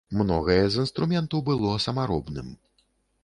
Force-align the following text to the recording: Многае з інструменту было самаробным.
Многае 0.19 0.61
з 0.75 0.79
інструменту 0.85 1.43
было 1.49 1.75
самаробным. 1.87 2.47